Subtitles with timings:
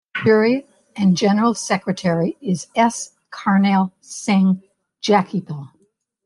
[0.17, 3.11] Khajuria and general secretary is S.
[3.29, 4.63] Karnail Singh
[4.99, 5.69] Jakhepal.